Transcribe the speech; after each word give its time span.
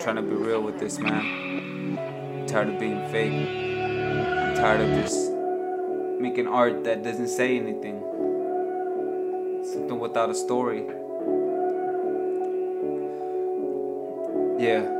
Trying 0.00 0.16
to 0.16 0.22
be 0.22 0.34
real 0.34 0.62
with 0.62 0.78
this, 0.78 0.98
man. 0.98 1.98
I'm 1.98 2.46
tired 2.46 2.68
of 2.68 2.78
being 2.78 3.06
fake. 3.10 3.32
I'm 3.32 4.54
tired 4.54 4.80
of 4.80 4.88
just 5.02 5.32
making 6.20 6.46
art 6.46 6.84
that 6.84 7.02
doesn't 7.02 7.28
say 7.28 7.58
anything. 7.58 8.00
Something 9.64 9.98
without 9.98 10.30
a 10.30 10.34
story. 10.34 10.86
Yeah. 14.58 14.97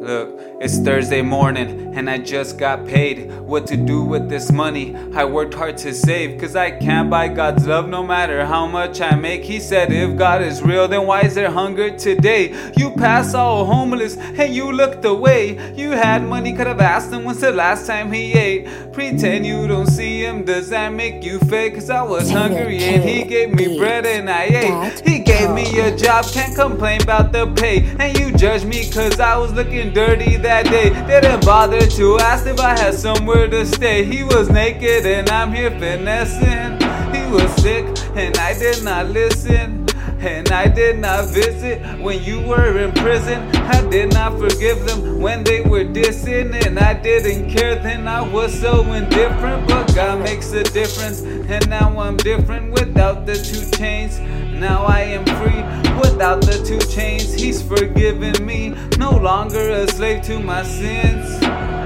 Look, 0.00 0.38
it's 0.60 0.78
Thursday 0.78 1.22
morning 1.22 1.92
and 1.96 2.08
I 2.08 2.18
just 2.18 2.56
got 2.56 2.86
paid. 2.86 3.32
What 3.40 3.66
to 3.66 3.76
do 3.76 4.04
with 4.04 4.28
this 4.28 4.52
money? 4.52 4.94
I 5.12 5.24
worked 5.24 5.54
hard 5.54 5.76
to 5.78 5.92
save, 5.92 6.40
cause 6.40 6.54
I 6.54 6.70
can't 6.70 7.10
buy 7.10 7.26
God's 7.26 7.66
love 7.66 7.88
no 7.88 8.04
matter 8.04 8.46
how 8.46 8.68
much 8.68 9.00
I 9.00 9.16
make. 9.16 9.42
He 9.42 9.58
said, 9.58 9.90
If 9.90 10.16
God 10.16 10.40
is 10.42 10.62
real, 10.62 10.86
then 10.86 11.04
why 11.04 11.22
is 11.22 11.34
there 11.34 11.50
hunger 11.50 11.98
today? 11.98 12.54
You 12.76 12.92
pass 12.92 13.34
all 13.34 13.64
homeless 13.64 14.16
and 14.16 14.54
you 14.54 14.70
looked 14.70 15.04
away. 15.04 15.74
You 15.74 15.90
had 15.90 16.22
money, 16.22 16.52
could 16.52 16.68
have 16.68 16.80
asked 16.80 17.12
him 17.12 17.24
when's 17.24 17.40
the 17.40 17.50
last 17.50 17.84
time 17.84 18.12
he 18.12 18.34
ate. 18.34 18.92
Pretend 18.92 19.46
you 19.46 19.66
don't 19.66 19.88
see 19.88 20.24
him, 20.24 20.44
does 20.44 20.68
that 20.68 20.92
make 20.92 21.24
you 21.24 21.40
fake? 21.40 21.74
Cause 21.74 21.90
I 21.90 22.02
was 22.02 22.30
hungry 22.30 22.78
and 22.84 23.02
he 23.02 23.24
gave 23.24 23.52
me 23.52 23.76
bread 23.76 24.06
and 24.06 24.30
I 24.30 24.44
ate. 24.44 25.00
He 25.00 25.18
gave 25.18 25.50
me 25.50 25.80
a 25.80 25.96
job, 25.96 26.24
can't 26.32 26.54
complain 26.54 27.02
about 27.02 27.32
the 27.32 27.52
pay. 27.56 27.84
And 27.98 28.16
you 28.16 28.36
judge 28.36 28.64
me 28.64 28.88
cause 28.90 29.18
I 29.18 29.36
was 29.36 29.52
looking 29.52 29.87
dirty 29.92 30.36
that 30.36 30.66
day. 30.66 30.90
Didn't 31.06 31.44
bother 31.44 31.80
to 31.80 32.18
ask 32.18 32.46
if 32.46 32.60
I 32.60 32.78
had 32.78 32.94
somewhere 32.94 33.48
to 33.48 33.64
stay. 33.66 34.04
He 34.04 34.24
was 34.24 34.50
naked 34.50 35.06
and 35.06 35.28
I'm 35.28 35.52
here 35.52 35.70
finessing. 35.70 36.80
He 37.14 37.30
was 37.30 37.50
sick 37.62 37.84
and 38.16 38.36
I 38.36 38.58
did 38.58 38.82
not 38.84 39.10
listen. 39.10 39.77
And 40.20 40.50
I 40.50 40.66
did 40.66 40.98
not 40.98 41.26
visit 41.26 41.80
when 42.00 42.22
you 42.22 42.40
were 42.40 42.78
in 42.78 42.92
prison. 42.92 43.38
I 43.54 43.88
did 43.88 44.12
not 44.12 44.38
forgive 44.38 44.84
them 44.84 45.20
when 45.20 45.44
they 45.44 45.60
were 45.60 45.84
dissing. 45.84 46.54
And 46.66 46.78
I 46.78 46.94
didn't 46.94 47.50
care 47.50 47.76
then. 47.76 48.08
I 48.08 48.22
was 48.22 48.58
so 48.58 48.82
indifferent. 48.92 49.68
But 49.68 49.94
God 49.94 50.24
makes 50.24 50.50
a 50.52 50.64
difference. 50.64 51.22
And 51.22 51.68
now 51.68 51.98
I'm 52.00 52.16
different 52.16 52.72
without 52.72 53.26
the 53.26 53.36
two 53.36 53.70
chains. 53.78 54.18
Now 54.18 54.84
I 54.84 55.00
am 55.02 55.24
free 55.24 55.62
without 56.00 56.40
the 56.40 56.64
two 56.66 56.80
chains. 56.92 57.32
He's 57.32 57.62
forgiven 57.62 58.44
me. 58.44 58.70
No 58.98 59.12
longer 59.12 59.70
a 59.70 59.86
slave 59.86 60.22
to 60.22 60.40
my 60.40 60.64
sins. 60.64 61.77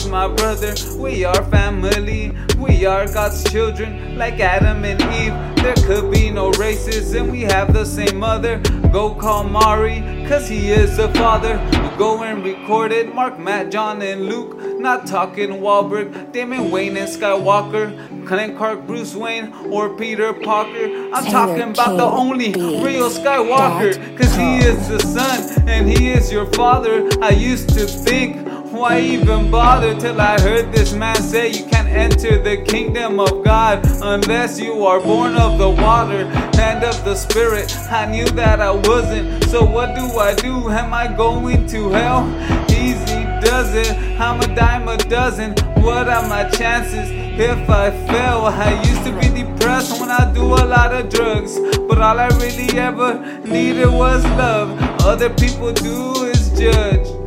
Is 0.00 0.08
my 0.08 0.28
brother, 0.28 0.74
we 0.96 1.24
are 1.24 1.44
family, 1.50 2.34
we 2.56 2.86
are 2.86 3.06
God's 3.06 3.44
children, 3.44 4.16
like 4.16 4.40
Adam 4.40 4.82
and 4.82 4.98
Eve. 5.02 5.34
There 5.62 5.74
could 5.74 6.10
be 6.10 6.30
no 6.30 6.52
racism, 6.52 7.30
we 7.30 7.42
have 7.42 7.74
the 7.74 7.84
same 7.84 8.18
mother. 8.18 8.58
Go 8.92 9.14
call 9.14 9.44
Mari, 9.44 10.00
cause 10.26 10.48
he 10.48 10.70
is 10.70 10.96
the 10.96 11.08
father. 11.14 11.58
Go 11.98 12.22
and 12.22 12.42
record 12.42 12.92
it, 12.92 13.14
Mark, 13.14 13.38
Matt, 13.38 13.70
John, 13.70 14.00
and 14.00 14.24
Luke. 14.24 14.56
Not 14.80 15.06
talking 15.06 15.60
Wahlberg, 15.60 16.32
Damon 16.32 16.70
Wayne, 16.70 16.96
and 16.96 17.08
Skywalker. 17.08 18.26
Clint 18.26 18.56
Clark, 18.56 18.86
Bruce 18.86 19.14
Wayne, 19.14 19.52
or 19.70 19.90
Peter 19.96 20.32
Parker. 20.32 21.10
I'm 21.12 21.24
Taylor 21.24 21.30
talking 21.30 21.70
about 21.72 21.96
the 21.98 22.04
only 22.04 22.52
real 22.52 23.10
Skywalker, 23.10 24.16
cause 24.16 24.34
he 24.34 24.58
is 24.58 24.88
the 24.88 25.00
son 25.00 25.68
and 25.68 25.88
he 25.88 26.10
is 26.10 26.32
your 26.32 26.46
father. 26.52 27.06
I 27.20 27.30
used 27.30 27.68
to 27.70 27.86
think, 27.86 28.48
why 28.80 28.98
even 28.98 29.50
bother 29.50 29.94
till 30.00 30.18
I 30.18 30.40
heard 30.40 30.72
this 30.72 30.94
man 30.94 31.16
say 31.16 31.50
you 31.50 31.66
can't 31.66 31.86
enter 31.86 32.42
the 32.42 32.56
kingdom 32.64 33.20
of 33.20 33.44
God 33.44 33.84
unless 34.00 34.58
you 34.58 34.86
are 34.86 34.98
born 34.98 35.36
of 35.36 35.58
the 35.58 35.68
water 35.68 36.24
and 36.58 36.82
of 36.82 37.04
the 37.04 37.14
spirit. 37.14 37.76
I 37.90 38.06
knew 38.10 38.24
that 38.40 38.58
I 38.58 38.70
wasn't, 38.70 39.44
so 39.50 39.62
what 39.62 39.94
do 39.94 40.06
I 40.18 40.34
do? 40.34 40.70
Am 40.70 40.94
I 40.94 41.14
going 41.14 41.66
to 41.66 41.90
hell? 41.90 42.24
Easy 42.70 43.22
does 43.44 43.74
it, 43.74 43.94
I'm 44.18 44.40
a 44.40 44.54
dime 44.54 44.88
a 44.88 44.96
dozen. 44.96 45.52
What 45.84 46.08
are 46.08 46.26
my 46.26 46.44
chances 46.48 47.10
if 47.38 47.68
I 47.68 47.90
fail? 47.90 48.46
I 48.46 48.82
used 48.88 49.04
to 49.04 49.12
be 49.20 49.42
depressed 49.42 50.00
when 50.00 50.10
I 50.10 50.32
do 50.32 50.44
a 50.54 50.64
lot 50.64 50.94
of 50.94 51.10
drugs, 51.10 51.58
but 51.86 51.98
all 51.98 52.18
I 52.18 52.28
really 52.40 52.78
ever 52.78 53.20
needed 53.44 53.90
was 53.90 54.24
love. 54.40 54.70
Other 55.02 55.28
people 55.28 55.70
do 55.74 56.24
is 56.24 56.48
judge. 56.58 57.19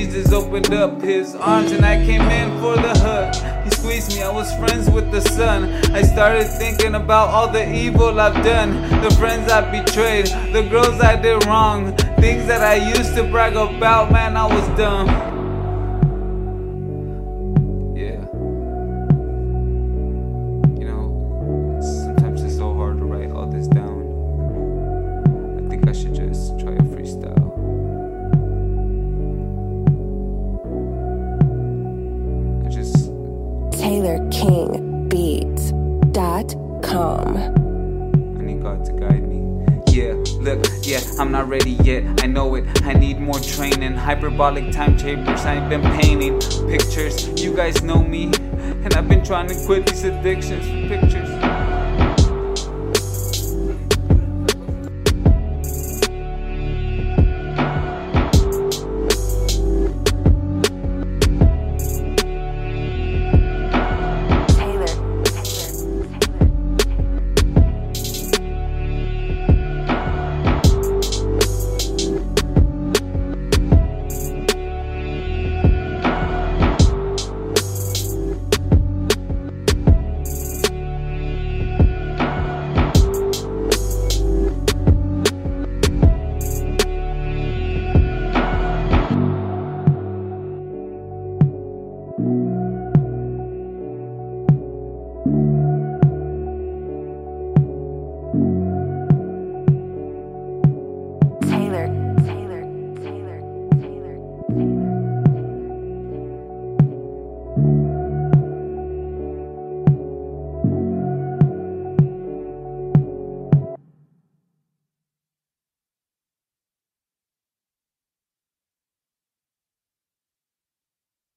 Jesus 0.00 0.32
opened 0.32 0.72
up 0.72 1.02
his 1.02 1.34
arms 1.34 1.72
and 1.72 1.84
I 1.84 1.96
came 1.96 2.22
in 2.22 2.58
for 2.62 2.74
the 2.74 2.98
hug. 3.00 3.34
He 3.64 3.70
squeezed 3.70 4.16
me, 4.16 4.22
I 4.22 4.32
was 4.32 4.50
friends 4.54 4.88
with 4.88 5.10
the 5.10 5.20
sun. 5.20 5.64
I 5.94 6.00
started 6.00 6.46
thinking 6.46 6.94
about 6.94 7.28
all 7.28 7.52
the 7.52 7.70
evil 7.70 8.18
I've 8.18 8.42
done, 8.42 8.80
the 9.02 9.10
friends 9.18 9.52
I 9.52 9.60
betrayed, 9.70 10.28
the 10.54 10.66
girls 10.70 11.02
I 11.02 11.20
did 11.20 11.44
wrong, 11.44 11.94
things 12.16 12.46
that 12.46 12.62
I 12.62 12.76
used 12.76 13.14
to 13.16 13.24
brag 13.24 13.56
about, 13.56 14.10
man, 14.10 14.38
I 14.38 14.46
was 14.46 14.66
dumb. 14.78 15.39
Taylor 34.40 34.72
King 34.72 35.08
Beats 35.08 35.72
dot 36.12 36.54
com. 36.82 37.36
I 37.36 38.42
need 38.42 38.62
God 38.62 38.84
to 38.86 38.92
guide 38.92 39.28
me. 39.28 39.40
Yeah, 39.92 40.14
look, 40.38 40.64
yeah, 40.82 41.00
I'm 41.18 41.30
not 41.30 41.48
ready 41.48 41.72
yet. 41.82 42.22
I 42.22 42.26
know 42.26 42.54
it. 42.54 42.64
I 42.84 42.94
need 42.94 43.20
more 43.20 43.38
training. 43.38 43.92
Hyperbolic 43.94 44.72
time 44.72 44.96
chambers. 44.96 45.44
I've 45.44 45.68
been 45.68 45.82
painting 46.00 46.40
pictures. 46.68 47.28
You 47.42 47.54
guys 47.54 47.82
know 47.82 48.02
me. 48.02 48.32
And 48.82 48.94
I've 48.94 49.08
been 49.08 49.22
trying 49.22 49.48
to 49.48 49.66
quit 49.66 49.86
these 49.86 50.04
addictions 50.04 50.64
pictures. 50.88 51.29